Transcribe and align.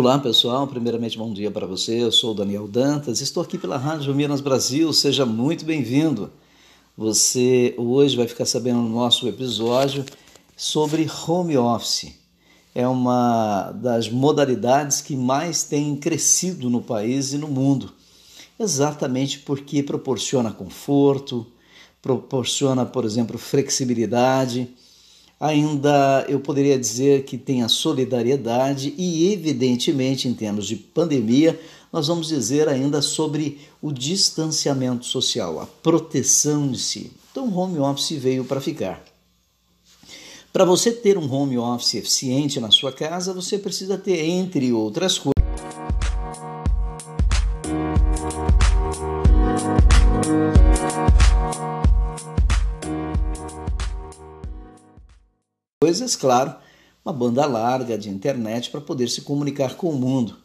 Olá 0.00 0.16
pessoal, 0.16 0.64
primeiramente 0.68 1.18
bom 1.18 1.32
dia 1.32 1.50
para 1.50 1.66
você. 1.66 2.04
Eu 2.04 2.12
sou 2.12 2.32
Daniel 2.32 2.68
Dantas, 2.68 3.20
estou 3.20 3.42
aqui 3.42 3.58
pela 3.58 3.76
Rádio 3.76 4.14
Minas 4.14 4.40
Brasil. 4.40 4.92
Seja 4.92 5.26
muito 5.26 5.64
bem-vindo. 5.64 6.30
Você 6.96 7.74
hoje 7.76 8.16
vai 8.16 8.28
ficar 8.28 8.44
sabendo 8.44 8.78
no 8.78 8.90
nosso 8.90 9.26
episódio 9.26 10.04
sobre 10.56 11.10
home 11.26 11.58
office. 11.58 12.12
É 12.72 12.86
uma 12.86 13.72
das 13.72 14.08
modalidades 14.08 15.00
que 15.00 15.16
mais 15.16 15.64
tem 15.64 15.96
crescido 15.96 16.70
no 16.70 16.80
país 16.80 17.32
e 17.32 17.36
no 17.36 17.48
mundo, 17.48 17.92
exatamente 18.56 19.40
porque 19.40 19.82
proporciona 19.82 20.52
conforto, 20.52 21.44
proporciona, 22.00 22.86
por 22.86 23.04
exemplo, 23.04 23.36
flexibilidade 23.36 24.68
Ainda 25.40 26.26
eu 26.28 26.40
poderia 26.40 26.78
dizer 26.78 27.24
que 27.24 27.38
tem 27.38 27.62
a 27.62 27.68
solidariedade 27.68 28.92
e, 28.98 29.32
evidentemente, 29.32 30.26
em 30.26 30.34
termos 30.34 30.66
de 30.66 30.74
pandemia, 30.74 31.58
nós 31.92 32.08
vamos 32.08 32.28
dizer 32.28 32.68
ainda 32.68 33.00
sobre 33.00 33.60
o 33.80 33.92
distanciamento 33.92 35.06
social, 35.06 35.60
a 35.60 35.66
proteção 35.66 36.70
de 36.70 36.78
si. 36.78 37.12
Então, 37.30 37.56
home 37.56 37.78
office 37.78 38.18
veio 38.18 38.44
para 38.44 38.60
ficar. 38.60 39.02
Para 40.52 40.64
você 40.64 40.90
ter 40.90 41.16
um 41.16 41.32
home 41.32 41.56
office 41.56 41.94
eficiente 41.94 42.58
na 42.58 42.72
sua 42.72 42.90
casa, 42.90 43.32
você 43.32 43.58
precisa 43.58 43.96
ter, 43.96 44.24
entre 44.24 44.72
outras 44.72 45.18
coisas, 45.18 45.37
coisas, 55.80 56.16
claro, 56.16 56.56
uma 57.04 57.12
banda 57.12 57.46
larga 57.46 57.96
de 57.96 58.10
internet 58.10 58.68
para 58.68 58.80
poder 58.80 59.08
se 59.08 59.20
comunicar 59.20 59.76
com 59.76 59.90
o 59.90 59.96
mundo. 59.96 60.36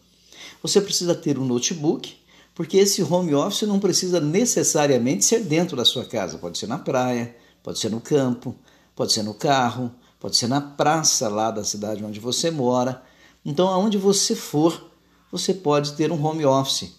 Você 0.62 0.80
precisa 0.80 1.16
ter 1.16 1.40
um 1.40 1.46
notebook, 1.46 2.16
porque 2.54 2.78
esse 2.78 3.02
home 3.02 3.34
office 3.34 3.64
não 3.64 3.80
precisa 3.80 4.20
necessariamente 4.20 5.26
ser 5.26 5.40
dentro 5.40 5.76
da 5.76 5.84
sua 5.84 6.06
casa, 6.06 6.38
pode 6.38 6.60
ser 6.60 6.68
na 6.68 6.78
praia, 6.78 7.36
pode 7.64 7.80
ser 7.80 7.90
no 7.90 8.00
campo, 8.00 8.56
pode 8.96 9.12
ser 9.12 9.24
no 9.24 9.34
carro, 9.34 9.92
pode 10.20 10.38
ser 10.38 10.46
na 10.46 10.62
praça 10.62 11.28
lá 11.28 11.50
da 11.50 11.64
cidade 11.64 12.06
onde 12.06 12.20
você 12.20 12.52
mora. 12.52 13.02
Então, 13.44 13.68
aonde 13.70 13.98
você 13.98 14.36
for, 14.36 14.92
você 15.32 15.52
pode 15.52 15.94
ter 15.94 16.12
um 16.12 16.24
home 16.24 16.46
office. 16.46 16.92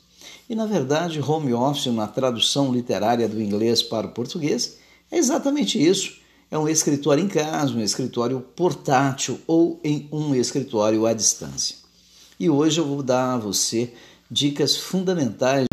E 0.51 0.57
na 0.57 0.67
verdade, 0.67 1.21
home 1.21 1.55
office, 1.55 1.87
na 1.87 2.09
tradução 2.09 2.73
literária 2.73 3.29
do 3.29 3.41
inglês 3.41 3.81
para 3.81 4.09
o 4.09 4.11
português, 4.11 4.79
é 5.09 5.19
exatamente 5.19 5.81
isso 5.81 6.24
é 6.55 6.59
um 6.59 6.69
escritório 6.69 7.25
em 7.25 7.27
casa, 7.27 7.75
um 7.75 7.81
escritório 7.81 8.41
portátil 8.41 9.41
ou 9.45 9.81
em 9.83 10.09
um 10.13 10.37
escritório 10.37 11.05
à 11.05 11.13
distância. 11.13 11.75
E 12.39 12.49
hoje 12.49 12.79
eu 12.79 12.87
vou 12.87 13.03
dar 13.03 13.35
a 13.35 13.39
você 13.39 13.93
dicas 14.31 14.77
fundamentais. 14.77 15.67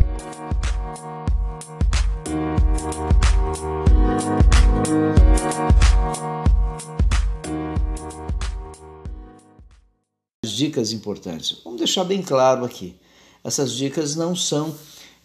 Dicas 10.44 10.92
importantes. 10.92 11.62
Vamos 11.64 11.78
deixar 11.78 12.06
bem 12.06 12.24
claro 12.24 12.66
aqui. 12.66 12.96
Essas 13.44 13.72
dicas 13.74 14.16
não 14.16 14.36
são 14.36 14.76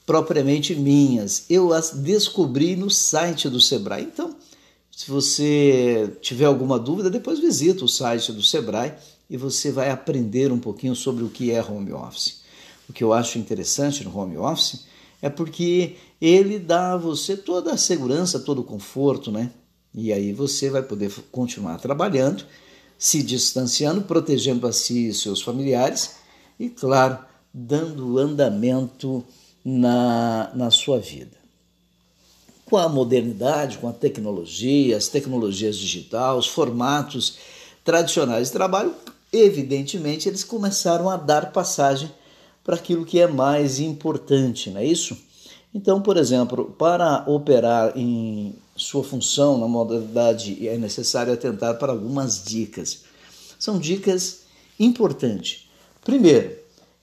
propriamente 0.04 0.74
minhas. 0.74 1.46
Eu 1.48 1.72
as 1.72 1.92
descobri 1.92 2.76
no 2.76 2.90
site 2.90 3.48
do 3.48 3.58
Sebrae. 3.58 4.04
Então, 4.04 4.36
se 4.96 5.10
você 5.10 6.10
tiver 6.22 6.46
alguma 6.46 6.78
dúvida, 6.78 7.10
depois 7.10 7.38
visita 7.38 7.84
o 7.84 7.88
site 7.88 8.32
do 8.32 8.42
Sebrae 8.42 8.94
e 9.28 9.36
você 9.36 9.70
vai 9.70 9.90
aprender 9.90 10.50
um 10.50 10.58
pouquinho 10.58 10.96
sobre 10.96 11.22
o 11.22 11.28
que 11.28 11.50
é 11.50 11.62
home 11.62 11.92
office. 11.92 12.40
O 12.88 12.94
que 12.94 13.04
eu 13.04 13.12
acho 13.12 13.38
interessante 13.38 14.02
no 14.02 14.18
home 14.18 14.38
office 14.38 14.86
é 15.20 15.28
porque 15.28 15.96
ele 16.18 16.58
dá 16.58 16.94
a 16.94 16.96
você 16.96 17.36
toda 17.36 17.74
a 17.74 17.76
segurança, 17.76 18.40
todo 18.40 18.62
o 18.62 18.64
conforto, 18.64 19.30
né? 19.30 19.50
E 19.92 20.14
aí 20.14 20.32
você 20.32 20.70
vai 20.70 20.82
poder 20.82 21.12
continuar 21.30 21.76
trabalhando, 21.78 22.46
se 22.96 23.22
distanciando, 23.22 24.00
protegendo 24.00 24.66
a 24.66 24.72
si 24.72 25.08
e 25.08 25.14
seus 25.14 25.42
familiares 25.42 26.16
e, 26.58 26.70
claro, 26.70 27.18
dando 27.52 28.16
andamento 28.16 29.22
na, 29.62 30.50
na 30.54 30.70
sua 30.70 30.98
vida 30.98 31.45
com 32.66 32.76
a 32.76 32.88
modernidade, 32.88 33.78
com 33.78 33.88
a 33.88 33.92
tecnologia, 33.92 34.96
as 34.96 35.08
tecnologias 35.08 35.76
digitais, 35.76 36.36
os 36.36 36.48
formatos 36.48 37.38
tradicionais 37.84 38.48
de 38.48 38.52
trabalho, 38.52 38.92
evidentemente 39.32 40.28
eles 40.28 40.44
começaram 40.44 41.08
a 41.08 41.16
dar 41.16 41.52
passagem 41.52 42.12
para 42.64 42.74
aquilo 42.74 43.06
que 43.06 43.20
é 43.20 43.28
mais 43.28 43.78
importante, 43.78 44.68
não 44.70 44.80
é 44.80 44.84
isso? 44.84 45.16
Então, 45.72 46.02
por 46.02 46.16
exemplo, 46.16 46.74
para 46.76 47.22
operar 47.28 47.96
em 47.96 48.54
sua 48.74 49.04
função 49.04 49.56
na 49.58 49.68
modalidade 49.68 50.66
é 50.66 50.76
necessário 50.76 51.32
atentar 51.32 51.78
para 51.78 51.92
algumas 51.92 52.42
dicas. 52.42 53.04
São 53.58 53.78
dicas 53.78 54.40
importantes. 54.78 55.68
Primeiro, 56.04 56.56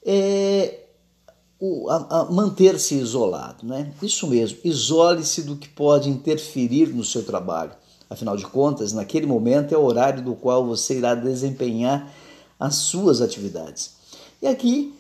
é 0.06 0.83
manter-se 2.30 2.96
isolado, 2.96 3.66
né? 3.66 3.94
Isso 4.02 4.28
mesmo, 4.28 4.60
isole-se 4.64 5.44
do 5.44 5.56
que 5.56 5.70
pode 5.70 6.10
interferir 6.10 6.88
no 6.88 7.06
seu 7.06 7.24
trabalho. 7.24 7.72
Afinal 8.10 8.36
de 8.36 8.46
contas, 8.46 8.92
naquele 8.92 9.26
momento 9.26 9.74
é 9.74 9.78
o 9.78 9.84
horário 9.84 10.22
do 10.22 10.36
qual 10.36 10.66
você 10.66 10.98
irá 10.98 11.16
desempenhar 11.16 12.12
as 12.60 12.76
suas 12.76 13.22
atividades. 13.22 13.92
E 14.42 14.48
aqui 14.48 14.94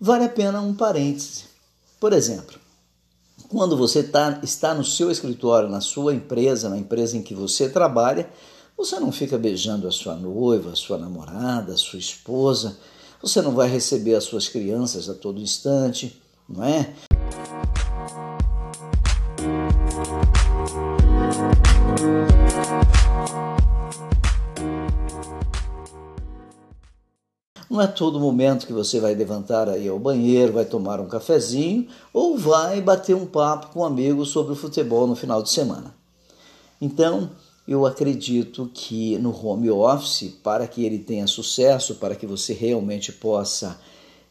vale 0.00 0.24
a 0.24 0.28
pena 0.28 0.60
um 0.60 0.74
parêntese. 0.74 1.44
Por 2.00 2.12
exemplo, 2.12 2.58
quando 3.48 3.76
você 3.76 4.02
tá, 4.02 4.40
está 4.42 4.74
no 4.74 4.84
seu 4.84 5.10
escritório, 5.10 5.68
na 5.68 5.80
sua 5.80 6.14
empresa, 6.14 6.68
na 6.68 6.78
empresa 6.78 7.16
em 7.16 7.22
que 7.22 7.34
você 7.34 7.68
trabalha, 7.68 8.30
você 8.76 8.98
não 8.98 9.12
fica 9.12 9.36
beijando 9.36 9.86
a 9.86 9.92
sua 9.92 10.14
noiva, 10.14 10.70
a 10.70 10.76
sua 10.76 10.96
namorada, 10.96 11.74
a 11.74 11.76
sua 11.76 11.98
esposa 11.98 12.76
você 13.20 13.42
não 13.42 13.52
vai 13.52 13.68
receber 13.68 14.14
as 14.14 14.24
suas 14.24 14.48
crianças 14.48 15.08
a 15.08 15.14
todo 15.14 15.40
instante, 15.40 16.20
não 16.48 16.64
é? 16.64 16.94
Não 27.68 27.82
é 27.82 27.86
todo 27.86 28.18
momento 28.18 28.66
que 28.66 28.72
você 28.72 28.98
vai 28.98 29.14
levantar 29.14 29.68
aí 29.68 29.86
ao 29.88 29.98
banheiro, 29.98 30.54
vai 30.54 30.64
tomar 30.64 31.00
um 31.00 31.06
cafezinho 31.06 31.86
ou 32.12 32.36
vai 32.36 32.80
bater 32.80 33.14
um 33.14 33.26
papo 33.26 33.68
com 33.68 33.80
um 33.80 33.84
amigo 33.84 34.24
sobre 34.24 34.52
o 34.52 34.56
futebol 34.56 35.06
no 35.06 35.14
final 35.14 35.42
de 35.42 35.50
semana. 35.50 35.94
Então, 36.80 37.30
eu 37.68 37.84
acredito 37.84 38.70
que 38.72 39.18
no 39.18 39.30
home 39.30 39.70
office, 39.70 40.32
para 40.42 40.66
que 40.66 40.86
ele 40.86 40.98
tenha 40.98 41.26
sucesso, 41.26 41.96
para 41.96 42.16
que 42.16 42.26
você 42.26 42.54
realmente 42.54 43.12
possa 43.12 43.78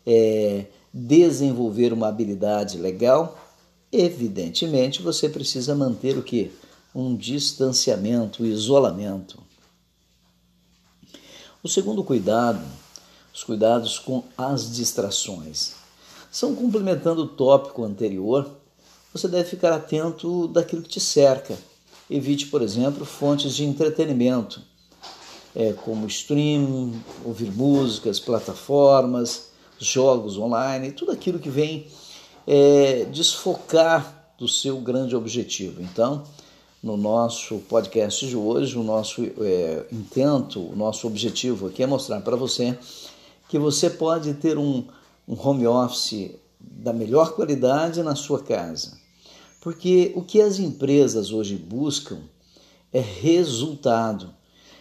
é, 0.03 0.65
desenvolver 0.91 1.93
uma 1.93 2.07
habilidade 2.07 2.79
legal, 2.79 3.37
evidentemente 3.91 5.03
você 5.03 5.29
precisa 5.29 5.75
manter 5.75 6.17
o 6.17 6.23
que? 6.23 6.51
Um 6.95 7.15
distanciamento, 7.15 8.41
um 8.41 8.45
isolamento. 8.47 9.37
O 11.61 11.69
segundo 11.69 12.03
cuidado, 12.03 12.65
os 13.31 13.43
cuidados 13.43 13.99
com 13.99 14.23
as 14.35 14.75
distrações. 14.75 15.73
São 16.31 16.55
complementando 16.55 17.21
o 17.21 17.27
tópico 17.27 17.83
anterior, 17.83 18.49
você 19.13 19.27
deve 19.27 19.47
ficar 19.47 19.73
atento 19.73 20.47
daquilo 20.47 20.81
que 20.81 20.89
te 20.89 20.99
cerca 20.99 21.55
Evite, 22.09 22.47
por 22.47 22.61
exemplo, 22.61 23.05
fontes 23.05 23.53
de 23.53 23.65
entretenimento, 23.65 24.61
é, 25.53 25.73
como 25.73 26.07
streaming, 26.07 27.01
ouvir 27.25 27.51
músicas, 27.51 28.17
plataformas, 28.17 29.49
jogos 29.77 30.37
online, 30.37 30.93
tudo 30.93 31.11
aquilo 31.11 31.37
que 31.37 31.49
vem 31.49 31.87
é, 32.45 33.05
desfocar 33.11 34.33
do 34.37 34.47
seu 34.47 34.79
grande 34.79 35.17
objetivo. 35.17 35.81
Então, 35.81 36.23
no 36.81 36.95
nosso 36.95 37.57
podcast 37.67 38.25
de 38.25 38.37
hoje, 38.37 38.77
o 38.77 38.83
nosso 38.83 39.23
é, 39.41 39.85
intento, 39.91 40.61
o 40.61 40.75
nosso 40.75 41.07
objetivo 41.07 41.67
aqui 41.67 41.83
é 41.83 41.87
mostrar 41.87 42.21
para 42.21 42.37
você 42.37 42.77
que 43.49 43.59
você 43.59 43.89
pode 43.89 44.33
ter 44.35 44.57
um, 44.57 44.85
um 45.27 45.35
home 45.37 45.67
office 45.67 46.31
da 46.59 46.93
melhor 46.93 47.33
qualidade 47.33 48.01
na 48.01 48.15
sua 48.15 48.41
casa 48.41 49.06
porque 49.59 50.11
o 50.15 50.21
que 50.21 50.41
as 50.41 50.59
empresas 50.59 51.31
hoje 51.31 51.55
buscam 51.55 52.19
é 52.93 52.99
resultado. 52.99 54.33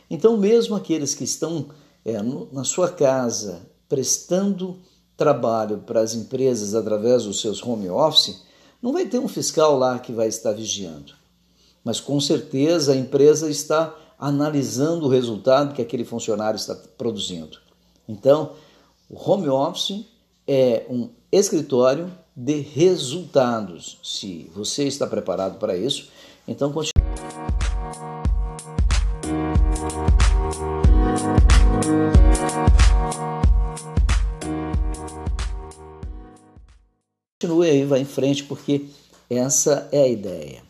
Então, 0.08 0.36
mesmo 0.36 0.74
aqueles 0.74 1.14
que 1.14 1.24
estão 1.24 1.66
é, 2.04 2.22
no, 2.22 2.48
na 2.52 2.64
sua 2.64 2.88
casa 2.88 3.62
prestando 3.88 4.78
trabalho 5.16 5.78
para 5.78 6.00
as 6.00 6.14
empresas 6.14 6.74
através 6.74 7.24
dos 7.24 7.40
seus 7.40 7.62
home 7.62 7.88
office, 7.88 8.42
não 8.80 8.92
vai 8.92 9.06
ter 9.06 9.18
um 9.18 9.28
fiscal 9.28 9.78
lá 9.78 9.98
que 9.98 10.12
vai 10.12 10.28
estar 10.28 10.52
vigiando. 10.52 11.14
Mas 11.82 12.00
com 12.00 12.20
certeza 12.20 12.92
a 12.92 12.96
empresa 12.96 13.50
está 13.50 13.94
analisando 14.18 15.06
o 15.06 15.08
resultado 15.08 15.74
que 15.74 15.82
aquele 15.82 16.04
funcionário 16.04 16.56
está 16.56 16.74
produzindo. 16.74 17.58
Então, 18.08 18.52
O 19.08 19.30
home 19.30 19.48
office 19.48 20.04
é 20.46 20.84
um 20.90 21.10
escritório 21.30 22.10
de 22.36 22.60
resultados. 22.60 23.98
Se 24.02 24.50
você 24.54 24.84
está 24.86 25.06
preparado 25.06 25.58
para 25.58 25.74
isso, 25.74 26.10
então 26.46 26.70
continue. 26.70 26.92
Continue 37.40 37.70
aí, 37.70 37.84
vai 37.84 38.00
em 38.00 38.04
frente, 38.04 38.44
porque 38.44 38.86
essa 39.30 39.88
é 39.90 40.02
a 40.02 40.08
ideia. 40.08 40.62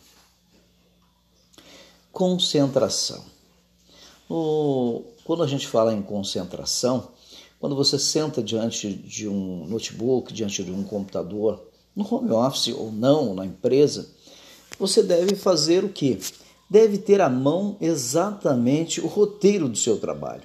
Concentração. 2.12 3.24
No, 4.28 5.04
quando 5.24 5.42
a 5.42 5.46
gente 5.46 5.66
fala 5.66 5.92
em 5.92 6.02
concentração, 6.02 7.08
quando 7.58 7.74
você 7.74 7.98
senta 7.98 8.42
diante 8.42 8.92
de 8.92 9.28
um 9.28 9.66
notebook, 9.66 10.32
diante 10.32 10.62
de 10.62 10.70
um 10.70 10.84
computador, 10.84 11.66
no 11.94 12.06
home 12.12 12.30
office 12.30 12.74
ou 12.74 12.92
não, 12.92 13.34
na 13.34 13.46
empresa, 13.46 14.08
você 14.78 15.02
deve 15.02 15.34
fazer 15.34 15.82
o 15.82 15.88
quê? 15.88 16.18
Deve 16.68 16.98
ter 16.98 17.20
à 17.20 17.30
mão 17.30 17.76
exatamente 17.80 19.00
o 19.00 19.06
roteiro 19.06 19.68
do 19.68 19.78
seu 19.78 19.98
trabalho. 19.98 20.42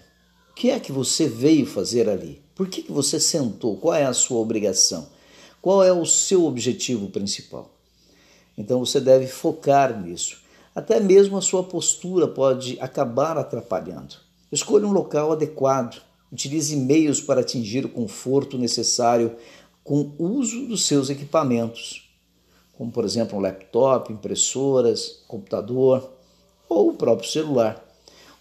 O 0.52 0.54
que 0.54 0.70
é 0.70 0.80
que 0.80 0.92
você 0.92 1.28
veio 1.28 1.66
fazer 1.66 2.08
ali? 2.08 2.42
Por 2.56 2.68
que, 2.68 2.84
que 2.84 2.92
você 2.92 3.20
sentou? 3.20 3.76
Qual 3.78 3.94
é 3.94 4.06
a 4.06 4.14
sua 4.14 4.40
obrigação? 4.40 5.10
Qual 5.62 5.84
é 5.84 5.92
o 5.92 6.06
seu 6.06 6.46
objetivo 6.46 7.10
principal? 7.10 7.70
Então 8.58 8.80
você 8.80 9.02
deve 9.02 9.28
focar 9.28 10.00
nisso. 10.02 10.42
Até 10.74 11.00
mesmo 11.00 11.38
a 11.38 11.42
sua 11.42 11.64
postura 11.64 12.28
pode 12.28 12.80
acabar 12.80 13.38
atrapalhando. 13.38 14.16
Escolha 14.52 14.88
um 14.88 14.92
local 14.92 15.32
adequado 15.32 16.02
Utilize 16.32 16.76
meios 16.76 17.20
para 17.20 17.42
atingir 17.42 17.86
o 17.86 17.90
conforto 17.90 18.58
necessário 18.58 19.36
com 19.84 20.14
o 20.18 20.26
uso 20.26 20.66
dos 20.68 20.86
seus 20.86 21.10
equipamentos, 21.10 22.10
como 22.74 22.92
por 22.92 23.04
exemplo 23.04 23.38
um 23.38 23.42
laptop, 23.42 24.12
impressoras, 24.14 25.24
computador 25.28 26.10
ou 26.70 26.90
o 26.90 26.94
próprio 26.94 27.30
celular. 27.30 27.86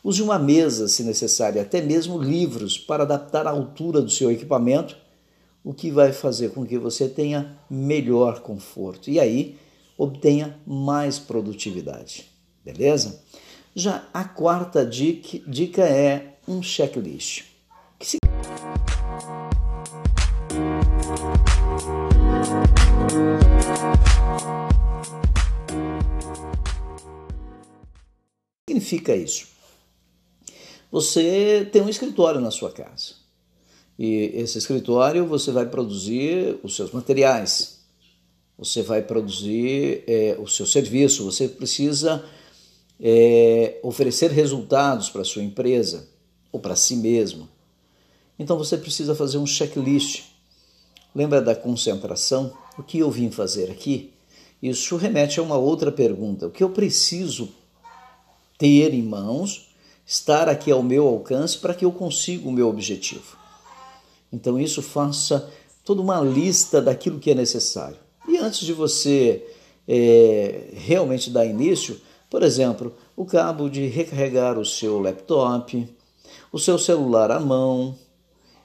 Use 0.03 0.23
uma 0.23 0.39
mesa, 0.39 0.89
se 0.89 1.03
necessário, 1.03 1.61
até 1.61 1.83
mesmo 1.83 2.19
livros 2.19 2.79
para 2.79 3.03
adaptar 3.03 3.47
a 3.47 3.51
altura 3.51 4.01
do 4.01 4.11
seu 4.11 4.31
equipamento, 4.31 4.97
o 5.63 5.75
que 5.75 5.91
vai 5.91 6.13
fazer 6.13 6.53
com 6.53 6.65
que 6.65 6.79
você 6.79 7.09
tenha 7.09 7.59
melhor 7.69 8.41
conforto 8.41 9.11
e 9.11 9.21
aí 9.21 9.59
obtenha 9.99 10.59
mais 10.67 11.19
produtividade. 11.19 12.31
Beleza? 12.65 13.23
Já 13.75 14.09
a 14.13 14.25
quarta 14.25 14.87
dica, 14.87 15.83
é 15.83 16.39
um 16.49 16.63
checklist. 16.63 17.50
Significa 28.91 29.15
isso? 29.15 29.47
Você 30.91 31.69
tem 31.71 31.83
um 31.83 31.89
escritório 31.89 32.41
na 32.41 32.51
sua 32.51 32.73
casa. 32.73 33.15
E 33.99 34.33
esse 34.35 34.59
escritório 34.59 35.27
você 35.27 35.53
vai 35.53 35.67
produzir 35.67 36.59
os 36.63 36.75
seus 36.75 36.91
materiais, 36.91 37.81
você 38.59 38.83
vai 38.83 39.03
produzir 39.03 40.03
é, 40.07 40.37
o 40.39 40.49
seu 40.49 40.67
serviço, 40.67 41.25
você 41.25 41.47
precisa 41.47 42.25
é, 42.99 43.79
oferecer 43.83 44.31
resultados 44.31 45.11
para 45.11 45.21
a 45.21 45.25
sua 45.25 45.43
empresa 45.43 46.09
ou 46.51 46.59
para 46.59 46.75
si 46.75 46.97
mesmo. 46.97 47.49
Então 48.39 48.57
você 48.57 48.77
precisa 48.77 49.15
fazer 49.15 49.39
um 49.39 49.47
checklist. 49.47 50.25
Lembra 51.15 51.43
da 51.43 51.55
concentração? 51.55 52.53
O 52.79 52.83
que 52.83 52.99
eu 52.99 53.11
vim 53.11 53.31
fazer 53.31 53.71
aqui? 53.71 54.13
Isso 54.63 54.97
remete 54.97 55.39
a 55.39 55.43
uma 55.43 55.57
outra 55.57 55.93
pergunta: 55.93 56.47
o 56.47 56.51
que 56.51 56.63
eu 56.63 56.71
preciso 56.71 57.51
ter 58.61 58.93
em 58.93 59.03
mãos, 59.03 59.71
estar 60.07 60.51
aqui 60.51 60.71
ao 60.71 60.83
meu 60.83 61.09
alcance 61.09 61.57
para 61.57 61.73
que 61.73 61.83
eu 61.83 61.91
consiga 61.91 62.47
o 62.47 62.53
meu 62.53 62.69
objetivo. 62.69 63.39
Então, 64.31 64.61
isso 64.61 64.83
faça 64.83 65.51
toda 65.83 66.03
uma 66.03 66.21
lista 66.21 66.81
daquilo 66.83 67.19
que 67.19 67.31
é 67.31 67.35
necessário. 67.35 67.97
E 68.29 68.37
antes 68.37 68.61
de 68.61 68.75
você 68.75 69.43
é, 69.89 70.75
realmente 70.75 71.31
dar 71.31 71.47
início, 71.47 71.99
por 72.29 72.43
exemplo, 72.43 72.95
o 73.17 73.25
cabo 73.25 73.71
de 73.71 73.87
recarregar 73.87 74.59
o 74.59 74.65
seu 74.65 75.01
laptop, 75.01 75.89
o 76.53 76.59
seu 76.59 76.79
celular 76.79 77.31
à 77.31 77.41
mão, 77.41 77.97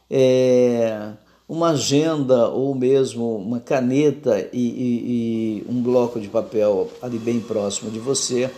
é, 0.09 1.13
uma 1.47 1.69
agenda 1.69 2.49
ou 2.49 2.75
mesmo 2.75 3.37
uma 3.37 3.61
caneta 3.61 4.49
e, 4.51 4.59
e, 4.59 5.63
e 5.63 5.71
um 5.71 5.81
bloco 5.81 6.19
de 6.19 6.27
papel 6.27 6.91
ali 7.01 7.17
bem 7.17 7.39
próximo 7.39 7.89
de 7.89 7.99
você 7.99 8.51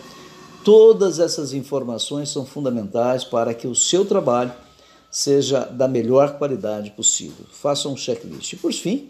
Todas 0.64 1.18
essas 1.18 1.52
informações 1.52 2.30
são 2.30 2.44
fundamentais 2.44 3.24
para 3.24 3.54
que 3.54 3.66
o 3.66 3.74
seu 3.74 4.04
trabalho 4.04 4.52
seja 5.10 5.60
da 5.60 5.88
melhor 5.88 6.36
qualidade 6.36 6.90
possível. 6.90 7.46
Faça 7.50 7.88
um 7.88 7.96
checklist. 7.96 8.52
E 8.52 8.56
por 8.56 8.72
fim, 8.72 9.08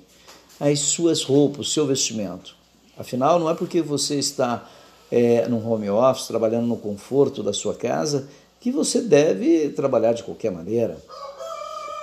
as 0.61 0.81
suas 0.81 1.23
roupas, 1.23 1.71
seu 1.71 1.87
vestimento. 1.87 2.55
Afinal, 2.97 3.39
não 3.39 3.51
é 3.51 3.55
porque 3.55 3.81
você 3.81 4.19
está 4.19 4.69
é, 5.11 5.49
no 5.49 5.67
home 5.67 5.89
office, 5.89 6.27
trabalhando 6.27 6.67
no 6.67 6.77
conforto 6.77 7.43
da 7.43 7.53
sua 7.53 7.75
casa, 7.75 8.29
que 8.61 8.71
você 8.71 9.01
deve 9.01 9.71
trabalhar 9.71 10.13
de 10.13 10.23
qualquer 10.23 10.53
maneira. 10.53 11.03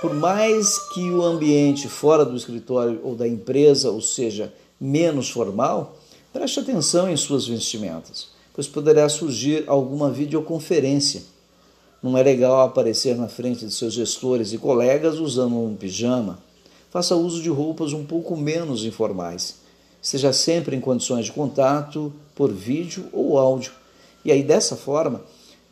Por 0.02 0.14
mais 0.14 0.78
que 0.94 1.10
o 1.12 1.24
ambiente 1.24 1.88
fora 1.88 2.26
do 2.26 2.36
escritório 2.36 3.00
ou 3.04 3.16
da 3.16 3.28
empresa, 3.28 3.90
ou 3.92 4.02
seja, 4.02 4.54
menos 4.80 5.30
formal, 5.30 5.98
preste 6.34 6.60
atenção 6.60 7.10
em 7.10 7.16
suas 7.16 7.48
vestimentas 7.48 8.35
pois 8.56 8.68
poderá 8.68 9.10
surgir 9.10 9.66
alguma 9.68 10.10
videoconferência. 10.10 11.24
Não 12.02 12.18
é 12.18 12.24
legal 12.24 12.62
aparecer 12.62 13.16
na 13.18 13.28
frente 13.28 13.66
de 13.66 13.74
seus 13.74 13.94
gestores 13.94 14.54
e 14.54 14.58
colegas 14.58 15.18
usando 15.18 15.58
um 15.58 15.76
pijama. 15.76 16.40
Faça 16.90 17.16
uso 17.16 17.42
de 17.42 17.50
roupas 17.50 17.92
um 17.92 18.06
pouco 18.06 18.38
menos 18.38 18.86
informais. 18.86 19.58
Esteja 20.02 20.32
sempre 20.32 20.76
em 20.76 20.80
condições 20.80 21.26
de 21.26 21.34
contato 21.34 22.14
por 22.34 22.50
vídeo 22.52 23.10
ou 23.12 23.38
áudio. 23.38 23.74
E 24.24 24.32
aí 24.32 24.42
dessa 24.42 24.78
forma, 24.78 25.22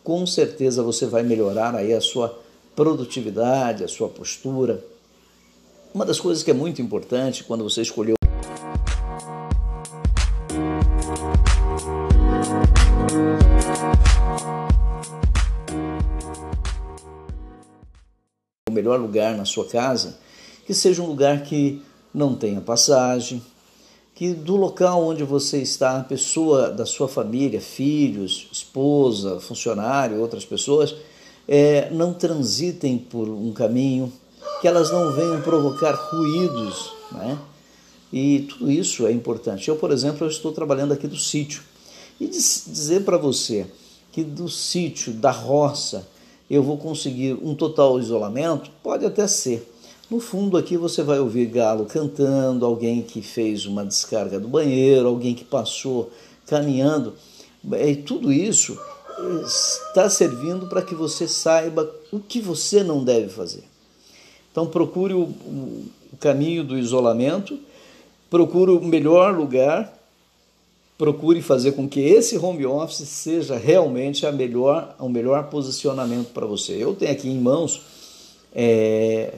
com 0.04 0.26
certeza 0.28 0.84
você 0.84 1.06
vai 1.06 1.24
melhorar 1.24 1.74
aí 1.76 1.94
a 1.94 2.02
sua 2.02 2.38
produtividade, 2.76 3.84
a 3.84 3.88
sua 3.88 4.10
postura. 4.10 4.84
Uma 5.94 6.06
das 6.06 6.20
coisas 6.20 6.44
que 6.44 6.52
é 6.52 6.54
muito 6.54 6.82
importante 6.82 7.44
quando 7.44 7.64
você 7.64 7.82
escolheu 7.82 8.16
melhor 18.84 19.00
lugar 19.00 19.38
na 19.38 19.46
sua 19.46 19.66
casa, 19.66 20.18
que 20.68 20.74
seja 20.74 21.02
um 21.02 21.08
lugar 21.08 21.44
que 21.44 21.82
não 22.14 22.36
tenha 22.36 22.60
passagem, 22.60 23.42
que 24.14 24.34
do 24.34 24.58
local 24.58 25.02
onde 25.02 25.24
você 25.24 25.62
está, 25.62 26.00
a 26.00 26.04
pessoa 26.04 26.70
da 26.70 26.86
sua 26.86 27.08
família, 27.08 27.62
filhos, 27.62 28.48
esposa, 28.52 29.40
funcionário, 29.40 30.20
outras 30.20 30.46
pessoas, 30.46 30.96
é, 31.48 31.90
não 31.92 32.14
transitem 32.14 32.98
por 32.98 33.30
um 33.30 33.54
caminho, 33.54 34.12
que 34.62 34.68
elas 34.68 34.92
não 34.92 35.12
venham 35.14 35.42
provocar 35.42 35.94
ruídos, 35.94 36.92
né? 37.12 37.40
E 38.12 38.42
tudo 38.42 38.70
isso 38.70 39.08
é 39.08 39.12
importante. 39.12 39.68
Eu, 39.70 39.76
por 39.76 39.92
exemplo, 39.92 40.26
eu 40.26 40.30
estou 40.30 40.52
trabalhando 40.52 40.94
aqui 40.94 41.08
do 41.08 41.18
sítio. 41.18 41.64
E 42.20 42.28
dizer 42.28 43.04
para 43.04 43.18
você 43.18 43.66
que 44.12 44.24
do 44.24 44.48
sítio, 44.48 45.12
da 45.14 45.32
roça, 45.32 46.08
eu 46.50 46.62
vou 46.62 46.78
conseguir 46.78 47.34
um 47.42 47.56
total 47.56 48.00
isolamento? 48.00 48.70
Pode 48.82 49.06
até 49.06 49.28
ser. 49.28 49.70
No 50.10 50.20
fundo, 50.20 50.58
aqui 50.58 50.78
você 50.78 51.02
vai 51.02 51.20
ouvir 51.20 51.48
galo 51.48 51.86
cantando, 51.86 52.66
alguém 52.66 53.02
que 53.02 53.22
fez 53.22 53.66
uma 53.66 53.86
descarga 53.86 54.40
do 54.40 54.48
banheiro, 54.48 55.08
alguém 55.08 55.34
que 55.34 55.44
passou 55.44 56.12
caminhando. 56.46 57.14
E 57.80 57.96
tudo 57.96 58.32
isso 58.32 58.78
está 59.88 60.10
servindo 60.10 60.68
para 60.68 60.82
que 60.82 60.94
você 60.94 61.28
saiba 61.28 61.90
o 62.12 62.20
que 62.20 62.40
você 62.42 62.84
não 62.84 63.04
deve 63.04 63.30
fazer. 63.30 63.64
Então, 64.52 64.68
procure 64.68 65.14
o, 65.14 65.24
o 65.24 66.18
caminho 66.20 66.64
do 66.64 66.78
isolamento, 66.78 67.58
procure 68.30 68.72
o 68.72 68.84
melhor 68.84 69.36
lugar 69.36 70.03
procure 71.04 71.42
fazer 71.42 71.74
com 71.74 71.86
que 71.86 72.00
esse 72.00 72.38
home 72.38 72.66
office 72.66 73.06
seja 73.10 73.58
realmente 73.58 74.26
a 74.26 74.32
melhor, 74.32 74.96
o 74.98 75.10
melhor 75.10 75.50
posicionamento 75.50 76.30
para 76.30 76.46
você. 76.46 76.82
Eu 76.82 76.96
tenho 76.96 77.12
aqui 77.12 77.28
em 77.28 77.42
mãos 77.42 77.82
é, 78.56 79.34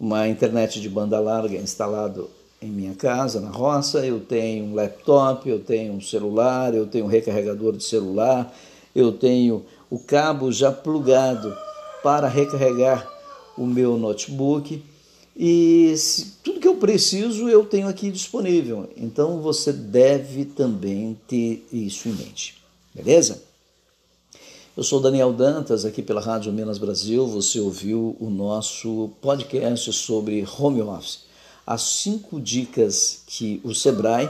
uma 0.00 0.26
internet 0.26 0.80
de 0.80 0.88
banda 0.88 1.20
larga 1.20 1.54
instalado 1.54 2.28
em 2.60 2.70
minha 2.70 2.92
casa, 2.94 3.40
na 3.40 3.50
roça, 3.50 4.04
eu 4.04 4.18
tenho 4.18 4.64
um 4.64 4.74
laptop, 4.74 5.48
eu 5.48 5.60
tenho 5.60 5.92
um 5.92 6.00
celular, 6.00 6.74
eu 6.74 6.88
tenho 6.88 7.04
um 7.04 7.08
recarregador 7.08 7.76
de 7.76 7.84
celular, 7.84 8.52
eu 8.92 9.12
tenho 9.12 9.64
o 9.88 10.00
cabo 10.00 10.50
já 10.50 10.72
plugado 10.72 11.56
para 12.02 12.26
recarregar 12.26 13.08
o 13.56 13.64
meu 13.64 13.96
notebook 13.96 14.82
E 15.36 15.94
se, 15.96 16.32
que 16.66 16.68
eu 16.68 16.74
preciso 16.74 17.48
eu 17.48 17.64
tenho 17.64 17.86
aqui 17.86 18.10
disponível. 18.10 18.90
Então 18.96 19.40
você 19.40 19.72
deve 19.72 20.44
também 20.44 21.16
ter 21.28 21.64
isso 21.72 22.08
em 22.08 22.12
mente. 22.12 22.56
Beleza? 22.92 23.40
Eu 24.76 24.82
sou 24.82 24.98
Daniel 24.98 25.32
Dantas, 25.32 25.84
aqui 25.84 26.02
pela 26.02 26.20
Rádio 26.20 26.52
Minas 26.52 26.76
Brasil. 26.76 27.24
Você 27.28 27.60
ouviu 27.60 28.16
o 28.18 28.28
nosso 28.28 29.10
podcast 29.22 29.92
sobre 29.92 30.44
home 30.58 30.82
office. 30.82 31.20
As 31.64 31.82
cinco 31.82 32.40
dicas 32.40 33.22
que 33.28 33.60
o 33.62 33.72
Sebrae 33.72 34.28